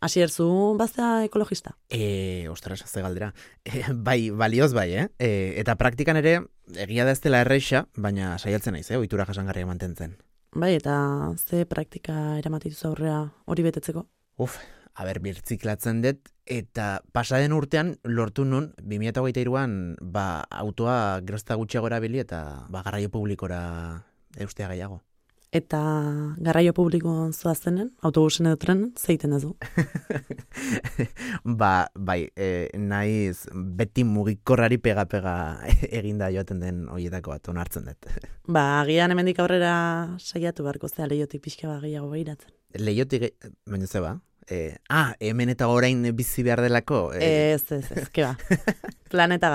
[0.00, 1.76] Asier, zu baztea ekologista?
[1.90, 3.32] E, ostras, ze galdera.
[3.64, 5.08] E, bai, balioz bai, eh?
[5.18, 6.38] E, eta praktikan ere,
[6.78, 8.98] egia da ez dela erreixa, baina saiatzen naiz, eh?
[8.98, 10.14] Oitura jasangarria mantentzen.
[10.54, 14.06] Bai, eta ze praktika eramatituz aurrea hori betetzeko?
[14.38, 14.60] Uf,
[14.94, 22.68] haber, birtziklatzen dut, eta pasaden urtean lortu nun, 2008an, ba, autoa gerozta gutxiago erabili eta
[22.70, 23.60] ba, garraio publikora
[24.38, 25.02] eustea gehiago.
[25.48, 25.80] Eta
[26.44, 29.54] garraio publikoan zoazenen, autobusen edo tren, zeiten ez du?
[31.60, 33.46] ba, bai, e, naiz
[33.78, 35.32] beti mugikorrari pega-pega
[36.00, 38.10] eginda joaten den horietako bat onartzen dut.
[38.58, 39.72] ba, agian hemendik aurrera
[40.20, 42.52] saiatu beharko zea lehiotik pixka ba gehiago behiratzen.
[42.76, 43.30] Lehiotik,
[43.64, 44.18] baina ze ba?
[44.52, 47.06] E, ah, hemen eta orain bizi behar delako?
[47.16, 47.32] E...
[47.54, 48.36] Ez, ez, ez, ke ba.
[49.08, 49.48] Planeta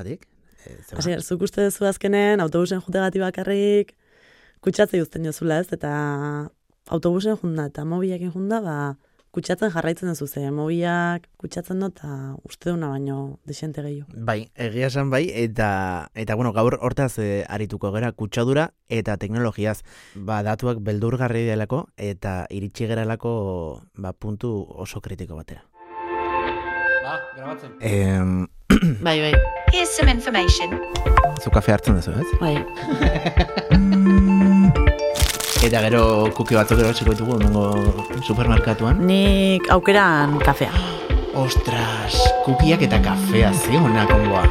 [0.00, 0.24] gatik,
[0.64, 0.98] gatik?
[0.98, 3.94] Hasi, zuk uste duzu azkenen, autobusen jutegati bakarrik,
[4.64, 5.92] kutsatze guztien jozula ez, eta
[6.88, 8.78] autobusen junda eta mobiakin junda, ba,
[9.34, 14.08] kutsatzen jarraitzen duzu ze, mobiak kutsatzen dut, eta uste duna baino desente gehiago.
[14.28, 19.82] Bai, egia esan bai, eta, eta bueno, gaur hortaz e, arituko gera kutsadura eta teknologiaz,
[20.14, 23.34] ba, datuak beldurgarri delako, eta iritsi geralako
[23.94, 25.66] ba, puntu oso kritiko batera.
[27.04, 27.76] Ba, grabatzen.
[27.80, 28.48] Eh,
[29.00, 29.34] bai, bai.
[29.72, 30.68] Here's some information.
[31.40, 32.26] Zu kafe hartzen duzu, ez?
[32.40, 32.56] Bai.
[35.68, 36.02] Eta gero
[36.36, 37.64] kuki batzuk ero txiko ditugu, nengo
[38.26, 39.00] supermerkatuan.
[39.08, 40.72] Nik aukeran kafea.
[41.38, 44.44] Ostras, kukiak eta kafea, zi honak ongoa.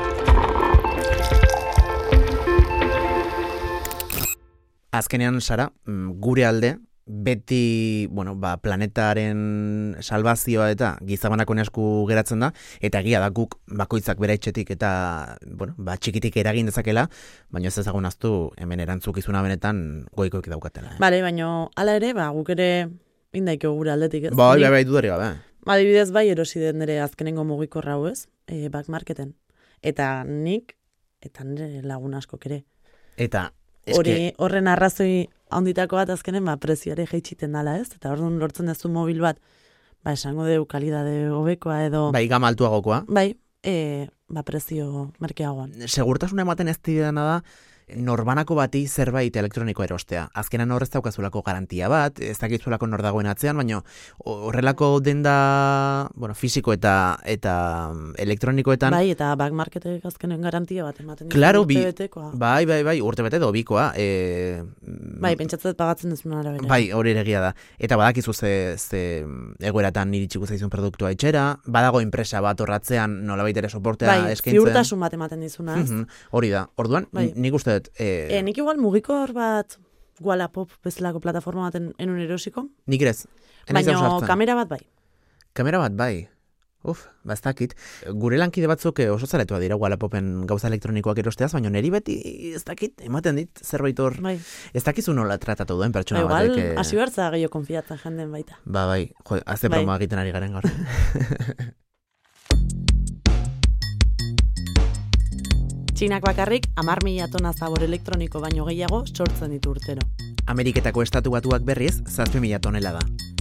[4.97, 6.77] Azkenean, Sara, mm, gure alde,
[7.08, 14.19] beti, bueno, ba, planetaren salvazioa eta gizabanako esku geratzen da, eta egia da guk bakoitzak
[14.19, 17.08] bera etxetik eta, bueno, ba, txikitik eragin dezakela,
[17.50, 20.95] baina ez ezagun aztu hemen erantzukizuna benetan goikoik daukatela.
[20.95, 21.00] Eh?
[21.00, 22.89] Bale, baina ala ere, ba, guk ere
[23.33, 24.33] indaiko gure aldetik ez.
[24.35, 25.35] Ba, bai, bai, dudari gabe.
[25.67, 29.33] Ba, dibidez bai, erosi den nire azkenengo mugikorra hau ez, e, back marketen.
[29.81, 30.75] Eta nik,
[31.23, 32.66] eta nire lagun asko ere.
[33.18, 33.51] Eta,
[33.96, 38.92] Hori, horren arrazoi handitako bat azkenen, ba, preziare jaitsiten dala ez, eta orduan lortzen duzu
[38.92, 39.40] mobil bat,
[40.03, 42.08] ba, esango deu kalidade hobekoa edo...
[42.16, 43.03] Bai, gama altuagokoa.
[43.08, 43.30] Bai,
[43.64, 45.74] e, ba, prezio merkeagoan.
[45.88, 47.38] Segurtasun ematen ez didana da,
[47.96, 50.25] norbanako bati zerbait elektroniko erostea.
[50.36, 53.80] Azkenan horrez daukazulako garantia bat, ez dakizulako nor dagoen atzean, baina
[54.28, 57.53] horrelako denda, bueno, fisiko eta eta
[58.20, 58.92] elektronikoetan...
[58.92, 61.80] Bai, eta back marketek azkenen garantia bat ematen claro, bi,
[62.34, 63.92] Bai, bai, bai, urte bete do bikoa.
[63.96, 64.62] E,
[65.24, 66.68] bai, pentsatzen pagatzen ez arabera.
[66.68, 67.54] Bai, hori egia da.
[67.80, 69.24] Eta badakizu ze, ze
[69.64, 74.59] egoeratan iritsiko zaizun produktua etxera, badago enpresa bat horratzean nolabait ere soportea bai, eskaintzen.
[74.59, 76.04] Bai, ziurtasun bat ematen dizuna, ez?
[76.31, 76.68] hori da.
[76.75, 77.31] Orduan, bai.
[77.36, 77.91] nik uste dut...
[77.99, 78.27] E...
[78.38, 79.77] E, nik igual mugikor bat
[80.23, 82.65] Wallapop bezalako plataforma baten enun erosiko.
[82.89, 83.27] Nik ez.
[83.69, 84.81] Baina kamera bat bai.
[85.53, 86.27] Kamera bat bai.
[86.88, 87.73] Uf, bastakit.
[88.21, 92.15] Gure lankide batzuk eh, oso zaretua dira Wallapopen gauza elektronikoak erosteaz, baina neri beti
[92.55, 94.15] ez dakit, ematen dit, zerbait hor.
[94.23, 94.38] Bai.
[94.73, 96.53] Ez dakizu nola tratatu duen pertsona ba, batek.
[96.53, 98.61] Igual, hasi bertza gehiago konfiatza jenden baita.
[98.63, 99.01] Ba, bai.
[99.25, 99.83] Jo, azte bai.
[99.97, 100.69] egiten ari garen gaur.
[105.97, 110.03] Txinak bakarrik, amar mila tona zabor elektroniko baino gehiago sortzen ditu urtero.
[110.46, 113.00] Ameriketako estatu batuak berriz, zazpi mila tonela da.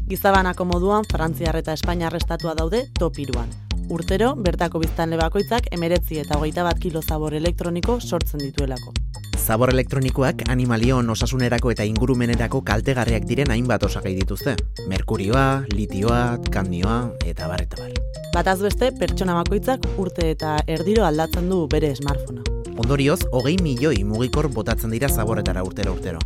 [0.08, 3.52] Gizabanako moduan, Frantziar eta Espainiar estatua daude topiruan.
[3.92, 8.94] Urtero, bertako biztan lebakoitzak emeretzi eta hogeita bat kilo zabor elektroniko sortzen dituelako.
[9.36, 14.56] Zabor elektronikoak animalion osasunerako eta ingurumenerako kaltegarriak diren hainbat osagai dituzte.
[14.88, 17.94] Merkurioa, litioa, kandioa eta bar eta bar.
[18.34, 22.45] Bataz beste, pertsona bakoitzak urte eta erdiro aldatzen du bere smartphonea.
[22.76, 26.18] Ondorioz, hogei milioi mugikor botatzen dira zaborretara urtero urtero.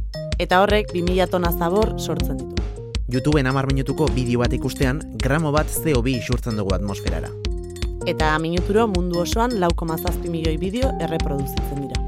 [0.42, 2.64] Eta horrek, 2000 tona zabor sortzen ditu.
[3.10, 7.30] YouTubeen amar minutuko bideo bat ikustean, gramo bat CO2 isurtzen dugu atmosferara.
[8.10, 12.02] Eta minuturo mundu osoan lauko mazazpi milioi bideo erreproduzitzen dira.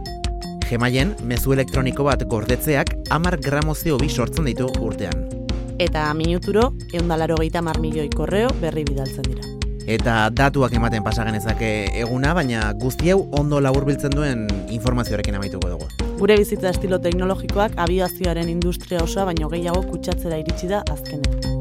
[0.67, 5.29] Gemaien, mezu elektroniko bat gordetzeak amar gramo CO2 sortzen ditu urtean.
[5.79, 9.52] Eta minuturo, eundalaro gehieta mar milioi korreo berri bidaltzen dira
[9.87, 11.71] eta datuak ematen pasagenezake
[12.03, 15.89] eguna, baina guzti hau ondo laburbiltzen duen informazioarekin amaituko dugu.
[16.21, 21.59] Gure bizitza estilo teknologikoak abiazioaren industria osoa baino gehiago kutsatzera iritsi da azkenean.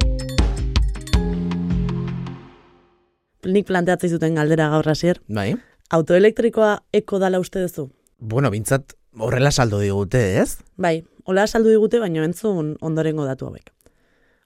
[3.42, 5.18] Nik planteatzen zuten galdera gaur hasier.
[5.28, 5.56] Bai.
[5.90, 7.90] Autoelektrikoa eko dala uste duzu?
[8.20, 10.62] Bueno, bintzat horrela saldo digute, ez?
[10.78, 13.74] Bai, hola saldo digute, baino entzun ondorengo datu hauek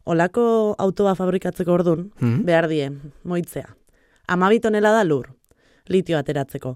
[0.06, 2.44] olako autoa fabrikatzeko ordun, hmm?
[2.46, 2.90] behar die,
[3.24, 3.68] moitzea.
[4.28, 5.30] Amabi tonela da lur,
[5.90, 6.75] litio ateratzeko.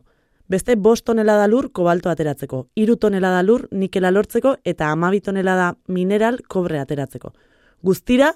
[0.50, 2.64] Beste bost tonela da lur, kobalto ateratzeko.
[2.76, 7.34] Iru tonela da lur, nikela lortzeko, eta amabi tonela da mineral, kobre ateratzeko.
[7.86, 8.34] Guztira,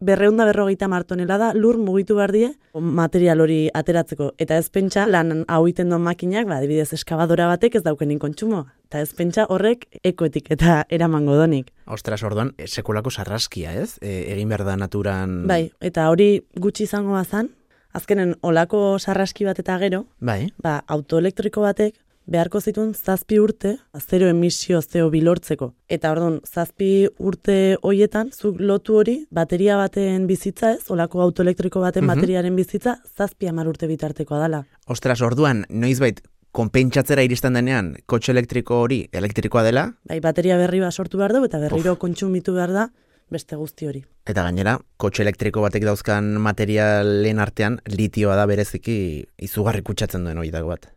[0.00, 4.32] berreunda berrogeita martonela da lur mugitu behar die material hori ateratzeko.
[4.38, 8.66] Eta ez pentsa lan hau iten duen makinak, ba, dibidez eskabadora batek ez daukenin kontsumo.
[8.86, 11.72] Eta ez pentsa horrek ekoetik eta eramango donik.
[11.86, 13.96] Ostras, orduan, e, sekulako sarraskia ez?
[14.02, 15.46] E, egin behar da naturan...
[15.48, 17.50] Bai, eta hori gutxi izango bazan,
[17.96, 20.50] azkenen olako sarraski bat eta gero, bai.
[20.62, 21.96] ba, autoelektriko batek
[22.26, 25.72] beharko zituen zazpi urte zero emisio zeo bilortzeko.
[25.88, 32.04] Eta orduan, zazpi urte hoietan, zuk lotu hori, bateria baten bizitza ez, olako autoelektriko baten
[32.04, 34.62] mm bateriaren bizitza, zazpi amar urte bitartekoa dela.
[34.86, 36.20] Ostras, orduan, noizbait,
[36.56, 39.88] konpentsatzera iristen denean, kotxe elektriko hori elektrikoa dela?
[40.08, 42.00] Bai, bateria berri bat sortu behar du, eta berriro of.
[42.00, 42.86] kontsumitu behar da,
[43.28, 44.04] beste guzti hori.
[44.26, 48.98] Eta gainera, kotxe elektriko batek dauzkan materialen artean, litioa da bereziki
[49.42, 50.95] izugarri kutsatzen duen hori dago bat.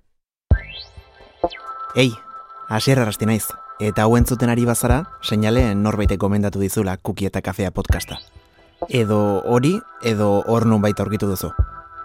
[1.96, 2.14] Ei,
[2.68, 3.48] hasier arrasti naiz.
[3.80, 8.20] Eta hauen zuten ari bazara, seinale norbaite gomendatu dizula kuki eta kafea podcasta.
[8.90, 11.50] Edo hori, edo hor nun baita aurkitu duzu.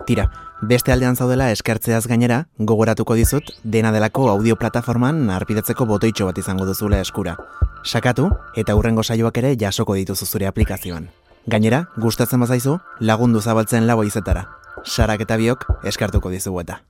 [0.07, 0.31] Tira,
[0.63, 6.65] beste aldean zaudela eskertzeaz gainera, gogoratuko dizut, dena delako audio plataforman arpidetzeko botoitxo bat izango
[6.65, 7.37] duzula eskura.
[7.85, 11.11] Sakatu, eta hurrengo saioak ere jasoko dituzu zure aplikazioan.
[11.47, 14.49] Gainera, gustatzen bazaizu, lagundu zabaltzen lago izetara.
[14.85, 16.81] Sarak eta biok eskartuko dizugu eta.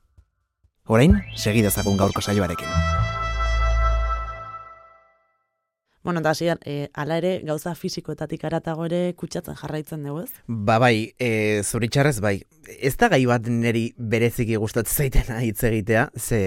[0.87, 3.04] Orain, segidezagun gaurko saioarekin.
[6.05, 10.43] Bueno, eta hasi, e, ala ere, gauza fizikoetatik aratago ere kutsatzen jarraitzen dugu, ez?
[10.47, 12.35] Ba bai, e, zuritxarrez bai.
[12.77, 16.43] Ez da gai bat niri bereziki gustatzen zaitena hitz egitea, ze,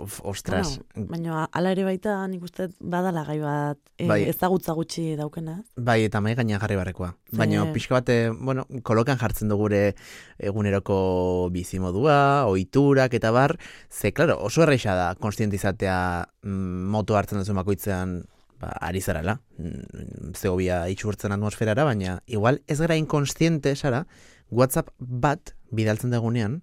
[0.00, 0.78] of, ostras.
[0.96, 4.22] Bueno, baina ala ere baita nik uste badala gai bat e, bai.
[4.32, 5.58] ezagutza gutxi daukena.
[5.76, 7.12] Bai, eta mai gaina jarri barrekoa.
[7.36, 9.84] Baina pixka bat, bueno, kolokan jartzen dugu gure
[10.40, 13.58] eguneroko bizimodua, ohiturak eta bar,
[13.92, 15.98] ze, klaro, oso erreixa da konstientizatea
[16.42, 18.22] mm, moto hartzen duzu makoitzean
[18.62, 24.04] ba, ari zarala, mm, zeobia itxurtzen atmosferara, baina igual ez gara inkonstiente, sara,
[24.52, 26.60] WhatsApp bat bidaltzen dagunean,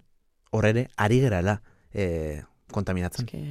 [0.54, 1.60] horre ari gerala
[1.92, 2.40] e,
[2.72, 3.28] kontaminatzen.
[3.28, 3.42] Eske,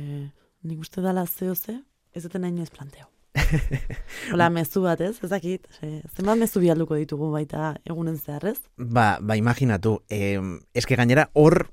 [0.63, 1.77] nik uste dala zeo ze,
[2.15, 3.09] ez duten nahi ez planteo.
[4.33, 8.57] Hola, mezu bat ez, ezakit, zenbat mezu bialduko ditugu baita egunen zeharrez?
[8.77, 10.39] Ba, ba, imaginatu, eh,
[10.73, 11.67] eske gainera hor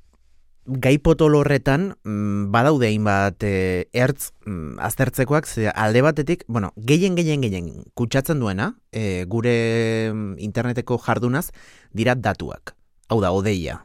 [0.67, 7.17] gai potolo horretan mm, badaude hainbat e, ertz mm, aztertzekoak ze alde batetik, bueno, gehien
[7.17, 11.51] gehien gehien kutsatzen duena e, gure mm, interneteko jardunaz
[11.93, 12.75] dira datuak.
[13.09, 13.85] Hau da, odeia.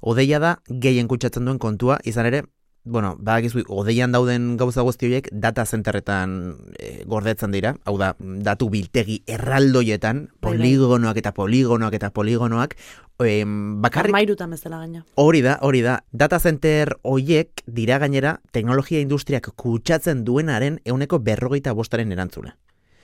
[0.00, 2.44] Odeia da gehien kutsatzen duen kontua, izan ere,
[2.84, 6.34] bueno, badakizu, odeian dauden gauza guzti horiek data zenterretan
[6.78, 10.50] e, gordetzen dira, hau da, datu biltegi erraldoietan, bai, bai.
[10.50, 12.74] poligonoak eta poligonoak eta poligonoak,
[13.22, 13.44] e,
[13.84, 14.14] bakarrik...
[14.14, 15.04] Mairutan bezala gaina.
[15.14, 16.00] Hori da, hori da.
[16.10, 22.56] Data center hoiek dira gainera teknologia industriak kutsatzen duenaren euneko berrogeita bostaren erantzuna.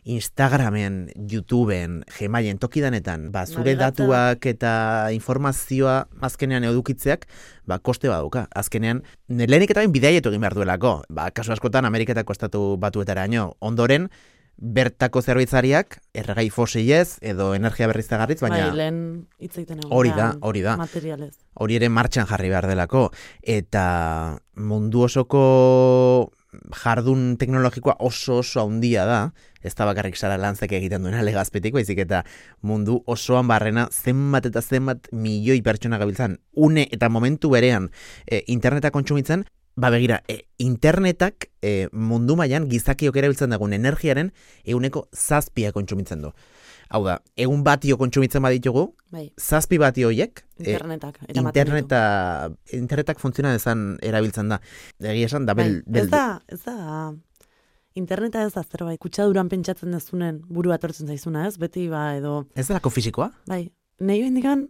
[0.09, 4.73] Instagramen, YouTubeen, Gmailen tokidanetan, ba, zure datuak eta
[5.13, 7.27] informazioa azkenean edukitzeak,
[7.69, 8.47] ba, koste baduka.
[8.57, 10.95] Azkenean, lehenik eta bidaietu egin behar duelako.
[11.13, 13.51] Ba, kasu askotan, Ameriketako estatu batuetara ino.
[13.61, 14.09] Ondoren,
[14.59, 18.65] bertako zerbitzariak, erregai fosilez, edo energia berriztagarritz, baina...
[18.65, 19.03] Bai, lehen
[19.39, 20.79] itzaiten Hori da, hori da.
[20.81, 21.35] Materialez.
[21.61, 23.11] Hori ere martxan jarri behar delako.
[23.43, 25.45] Eta mundu osoko
[26.83, 29.19] jardun teknologikoa oso oso handia da,
[29.63, 32.23] ez da bakarrik sara lantzek egiten duena legazpetik, baizik eta
[32.63, 37.91] mundu osoan barrena zenbat eta zenbat milioi pertsona gabiltzan, une eta momentu berean
[38.27, 39.45] e, interneta kontsumitzen,
[39.79, 44.33] ba begira, e, internetak e, mundu mailan gizakiok erabiltzen dagoen energiaren
[44.67, 46.33] euneko zazpia kontsumitzen du.
[46.89, 49.27] Hau da, egun batio kontsumitzen baditugu, bai.
[49.37, 52.01] zazpi batio horiek, eh, internetak, e, interneta,
[52.73, 54.61] internetak funtziona ezan erabiltzen da.
[55.01, 56.07] Egi esan, da bel, bai.
[56.07, 57.13] Ez da, ez da,
[57.99, 61.59] interneta ez da zerbait, kutsaduran pentsatzen dezunen buru atortzen zaizuna, ez?
[61.61, 62.47] Beti ba edo...
[62.57, 63.31] Ez da lako fizikoa?
[63.51, 63.67] Bai,
[64.01, 64.65] nahi indikan,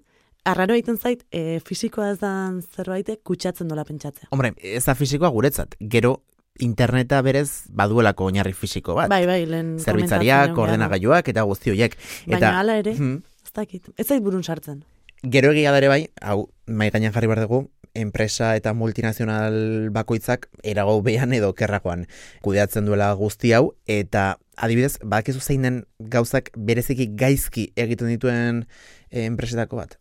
[0.48, 2.32] arraro egiten zait, e, fizikoa ez da
[2.74, 4.32] zerbait kutsatzen dola pentsatzea.
[4.34, 6.18] Hombre, ez da fizikoa guretzat, gero
[6.58, 9.10] interneta berez baduelako oinarri fisiko bat.
[9.10, 11.96] Bai, bai, lehen Zerbitzariak, ordenagailuak eta guzti horiek.
[12.26, 13.22] Baina hala ere, hmm.
[13.46, 14.84] ez dakit, ez zait burun sartzen.
[15.22, 17.64] Gero egia dare bai, hau, mai gainan jarri behar dugu,
[17.98, 22.06] enpresa eta multinazional bakoitzak erago behan edo kerrakoan
[22.44, 28.64] kudeatzen duela guzti hau, eta adibidez, bakizu zein den gauzak bereziki gaizki egiten dituen
[29.10, 29.98] enpresetako bat?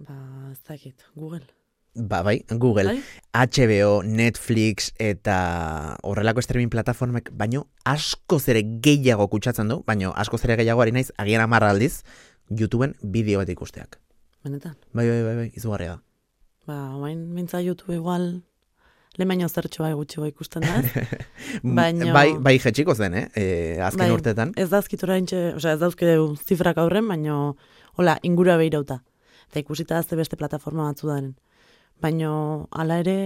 [0.00, 0.16] Ba,
[0.52, 1.44] ez dakit, Google.
[1.94, 3.00] Ba, bai, Google, bai?
[3.34, 10.54] HBO, Netflix eta horrelako streaming plataformek, baino asko zere gehiago kutsatzen du, baino asko zere
[10.60, 12.04] gehiago ari naiz, agian amarra aldiz,
[12.50, 13.98] YouTubeen bideo bat ikusteak.
[14.46, 14.76] Benetan?
[14.94, 16.00] Bai, bai, bai, bai, izugarria da.
[16.70, 18.30] Ba, oain, mintza YouTube igual,
[19.18, 20.78] lehen baino zertxoa gutxi ikusten da,
[21.80, 22.14] baino...
[22.14, 23.26] Bai, bai, jetxiko zen, eh?
[23.34, 23.44] E,
[23.82, 24.54] azken bai, urtetan.
[24.54, 25.90] Ez da azkitura intxe, oza, ez da
[26.46, 27.56] zifrak aurren, baino
[27.98, 29.02] Hola, ingura behirauta.
[29.50, 31.32] Eta ikusita azte beste plataforma batzu daren.
[32.00, 32.30] Baina
[32.72, 33.16] hala ere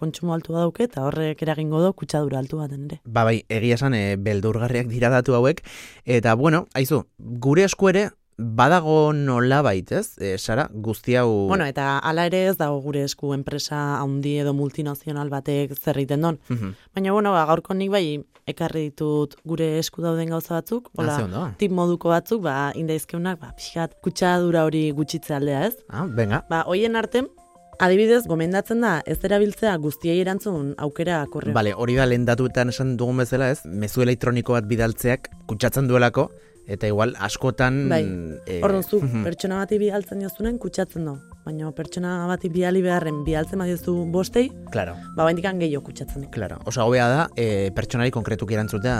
[0.00, 3.00] kontsumo altu dauke eta horrek eragingo du kutsadura altu baten ere.
[3.06, 5.62] Ba bai, egia esan e, beldurgarriak dira datu hauek
[6.04, 11.46] eta bueno, aizu, gure esku ere badago nola baitez, e, Sara, guzti hau...
[11.48, 16.38] Bueno, eta hala ere ez dago gure esku enpresa handi edo multinazional batek zerriten don.
[16.50, 16.74] Mhm.
[16.94, 18.04] Baina, bueno, ba, gaurko nik bai
[18.46, 21.46] ekarri ditut gure esku dauden gauza batzuk, Ah, ondo.
[21.56, 25.76] tip moduko batzuk, ba, indaizkeunak, ba, pixkat, kutsadura hori gutxitze aldea, ez?
[25.88, 26.44] Ah, venga.
[26.50, 27.28] Ba, hoien arten,
[27.78, 31.54] adibidez, gomendatzen da, ez erabiltzea guztiei erantzun aukera korreo.
[31.56, 36.30] Bale, hori da lehen datuetan esan dugun bezala ez, mezu elektroniko bat bidaltzeak kutsatzen duelako,
[36.66, 37.84] eta igual askotan...
[37.92, 38.02] Bai.
[38.50, 41.14] eh, Orduan zu, pertsona bati bialtzen diozunen kutsatzen du.
[41.46, 46.30] Baina pertsona bati biali beharren bialtzen badiozu bostei, Claro, ba, baindikan gehiago kutsatzen du.
[46.34, 46.58] claro.
[46.66, 48.96] Osa, hobea da, e, pertsonari konkretuki erantzutea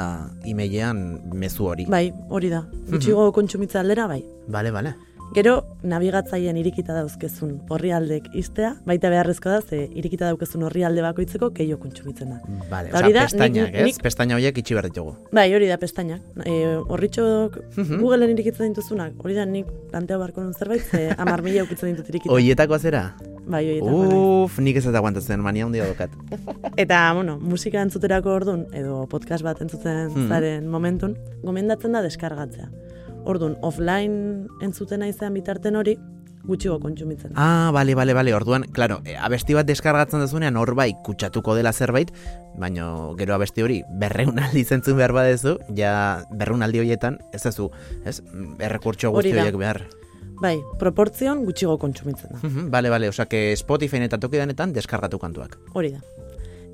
[0.47, 1.02] emailean
[1.35, 1.88] mezu hori.
[1.90, 2.62] Bai, hori da.
[2.92, 4.23] Gutxigo kontsumitza aldera, bai.
[4.47, 4.95] Bale, bale.
[5.35, 11.76] Gero, nabigatzaileen irikita dauzkezun orrialdek iztea, baita beharrezko da, ze irikita daukezun orrialde bakoitzeko keio
[11.83, 12.38] kontsumitzen da.
[12.38, 13.85] Eta osa, hori da, pestainak, nik- ez?
[13.90, 15.12] nik- Pestaina horiek itxi behar ditugu.
[15.37, 16.23] Bai, hori da pestainak.
[16.47, 16.54] E,
[16.88, 18.00] horritxok Mhm.
[18.00, 22.09] Googleen irikitzen dituzunak, hori da nik plantea barko nun zerbait, ze amar mila eukitzen ditut
[22.09, 22.33] irikita.
[22.33, 23.14] Oietako zera?
[23.47, 24.45] Bai, oietako.
[24.45, 26.11] Uf, nik ez eta aguantatzen, mania handia dokat.
[26.76, 30.28] Eta, bueno, musika entzuterako ordun edo podcast bat entzuten Mhm.
[30.28, 32.71] zaren momentun, gomendatzen da deskargatzea.
[33.26, 35.97] Ordun offline entzuten naizean bitarten hori,
[36.47, 37.33] gutxigo kontsumitzen.
[37.35, 41.73] Ah, bale, bale, bale, orduan, claro, e, abesti bat deskargatzen duzunean hor bai kutsatuko dela
[41.75, 42.12] zerbait,
[42.56, 42.87] baina
[43.18, 47.71] gero abesti hori berreun aldi zentzun behar badezu, ja berreun aldi horietan, ez duzu,
[48.06, 48.21] ez,
[48.62, 49.83] errekurtso guzti horiek behar.
[50.40, 52.38] Bai, proportzion gutxigo kontsumitzen da.
[52.45, 55.59] Mhm, Bale, bale, osake Spotify eta tokidanetan deskargatu kantuak.
[55.75, 56.02] Hori da.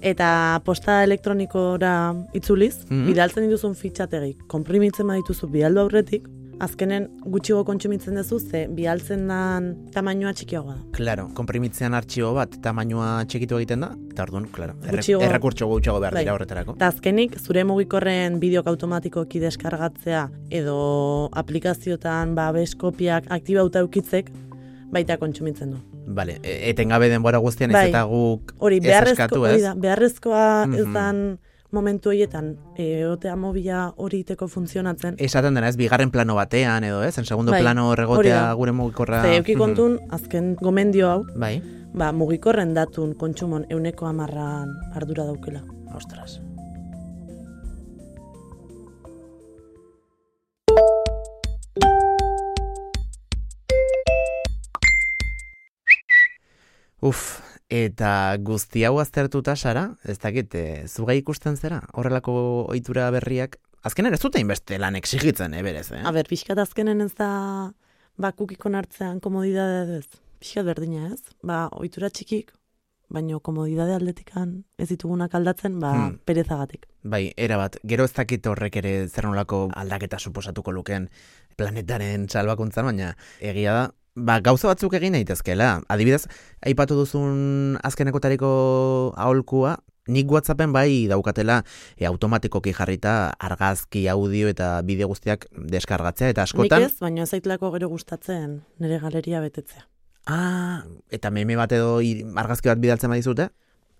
[0.02, 3.06] Eta posta elektronikora itzuliz, Mhm.
[3.06, 6.26] bidaltzen dituzun fitxategi, konprimitzen badituzu bidaldu aurretik,
[6.62, 10.82] azkenen gutxigo kontsumitzen duzu, ze bidaltzen dan tamainoa txikiagoa da.
[10.96, 16.00] Claro, komprimitzean artxibo bat tamainua txikitu egiten da, eta orduan, claro, erre, Gutxiago- errekurtso gutxiago
[16.00, 16.22] behar Bai.
[16.24, 16.76] dira horretarako.
[16.78, 24.30] Eta azkenik, zure mugikorren bideok automatikoki deskargatzea edo aplikaziotan babes kopiak aktibauta eukitzek,
[24.92, 25.78] baita kontsumitzen du.
[26.06, 27.88] Bale, e, etengabe denbora guztian ez Bai.
[27.90, 29.62] eta guk Hori, ez beharrezko, eskatu, hori ez?
[29.62, 30.92] da, beharrezkoa ez Mhm.
[30.94, 31.38] dan
[31.72, 35.16] momentu horietan, e, otea mobila hori iteko funtzionatzen.
[35.18, 37.16] Esaten dena ez, bigarren plano batean edo, ez?
[37.18, 39.22] En segundo Bai, plano regotea gure mugikorra...
[39.22, 39.58] Ze, euki Mhm.
[39.64, 41.62] kontun, azken gomendio hau, Bai,
[41.94, 45.62] ba, mugikorren datun kontsumon euneko amarran ardura daukela.
[45.94, 46.40] ostras.
[57.00, 57.40] Uf,
[57.72, 62.34] eta guzti hau aztertuta, Sara, ez dakit, e, zugai ikusten zera, horrelako
[62.68, 66.02] ohitura berriak, azkenean ez dute inbeste lan exigitzen, eh, berez, eh?
[66.04, 67.72] A ber, pixkat azkenen ez da,
[68.20, 70.08] ba, kukikon hartzean komodidade ez.
[70.42, 71.22] Pixkat berdina ez.
[71.42, 72.52] Ba, ohitura txikik,
[73.12, 76.18] baino komodidade aldetikan ez ditugunak aldatzen, ba, Hmm.
[76.24, 76.86] perezagatik.
[77.02, 81.08] Bai, erabat, gero ez dakit horrek ere zer nolako aldaketa suposatuko lukeen
[81.56, 85.80] planetaren salbakuntzan, baina egia da, ba, gauza batzuk egin daitezkeela.
[85.92, 86.26] Adibidez,
[86.66, 88.50] aipatu duzun azkenekotariko
[89.16, 89.76] aholkua,
[90.08, 91.62] nik WhatsAppen bai daukatela
[91.96, 96.82] e, automatikoki jarrita argazki, audio eta bideo guztiak deskargatzea, eta askotan...
[96.82, 99.86] Nik ez, baina ez zaitlako gero gustatzen nire galeria betetzea.
[100.30, 101.98] Ah, eta meme bat edo
[102.38, 103.50] argazki bat bidaltzen badizute,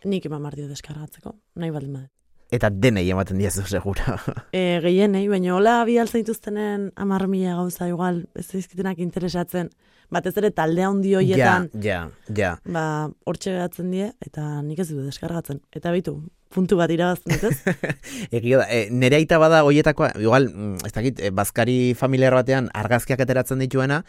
[0.02, 2.10] Nik eman bardio deskargatzeko, nahi baldin badet.
[2.52, 4.18] Eta denei ematen diazu segura.
[4.52, 9.70] E, gehienei, baina hola bialtzen dituztenen amar mila gauza igual, ez dizkitenak interesatzen,
[10.12, 12.52] batez ere talde handi hoietan, ja, ja, ja.
[12.68, 12.84] ba,
[13.24, 15.62] hortxe geratzen die, eta nik ez dut deskargatzen.
[15.72, 16.18] Eta bitu,
[16.52, 17.88] puntu bat irabazten dut, ez?
[18.36, 22.68] Egia da, e, nere aita bada hoietakoa, igual, mm, ez dakit, e, bazkari familiar batean
[22.76, 24.02] argazkiak ateratzen dituena,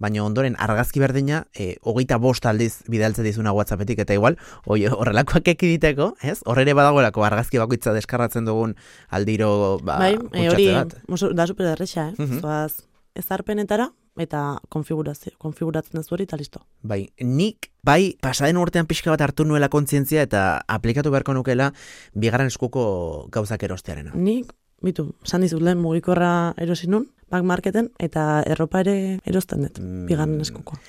[0.00, 5.48] baina ondoren argazki berdina, e, hogeita bost aldiz bidaltzen dizuna WhatsAppetik, eta igual, oi, horrelakoak
[5.52, 6.38] ekiditeko, ez?
[6.48, 8.74] Horrere badagoelako argazki bakoitza deskargatzen dugun
[9.10, 10.68] aldiro, ba, bai, e, hori,
[11.08, 12.14] oso- da super erresa, eh?
[12.18, 12.40] Mhm.
[12.40, 13.90] Zoaz, ezarpenetara,
[14.20, 16.64] eta konfigurazio, konfiguratzen ez hori, eta listo.
[16.82, 21.70] Bai, nik, bai, pasaden urtean pixka bat hartu nuela kontzientzia eta aplikatu beharko nukela
[22.14, 24.12] bigarren eskuko gauzak erostearena.
[24.14, 24.52] Nik,
[24.82, 30.06] bitu, esan dizut lehen mugikorra erosi nun, back marketen, eta erropa ere erosten dut, Mm.
[30.06, 30.80] bigarren eskukoa.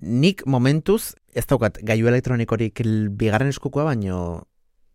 [0.00, 4.44] Nik momentuz, ez daukat gaiu elektronikorik bigarren eskukoa, baino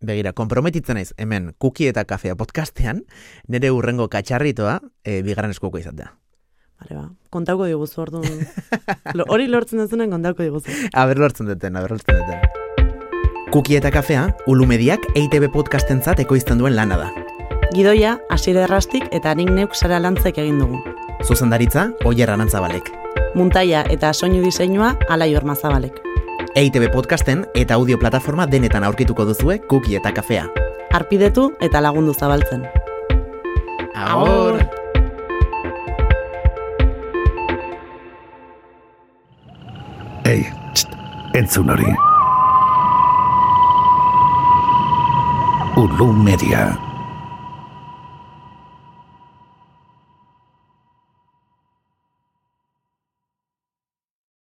[0.00, 3.04] begira, komprometitzen naiz hemen kuki eta kafea podcastean,
[3.48, 6.12] nire urrengo katxarritoa e, bigarren eskukoa izatea.
[6.80, 8.46] Bale, ba, kontauko diguzu orduan.
[9.28, 10.70] Hori lortzen duzunen kontauko diguzu.
[10.92, 12.40] Aber lortzen duten, aber lortzen duten.
[13.54, 17.12] Kuki eta kafea, ulumediak EITB podcastentzat ekoizten duen lana da.
[17.74, 20.93] Gidoia, hasiera errastik eta nik neuk sara lantzek egin dugu.
[21.24, 22.90] Zuzendaritza, Oier Arantzabalek.
[23.34, 25.96] Muntaia eta soinu diseinua Alai Ormazabalek.
[26.54, 30.44] EITB podcasten eta audio plataforma denetan aurkituko duzue Kuki eta Kafea.
[30.92, 32.68] Arpidetu eta lagundu zabaltzen.
[33.94, 34.60] Agur!
[40.28, 40.92] Ei, txt,
[41.34, 41.94] entzun hori.
[45.80, 46.68] Ulu Media.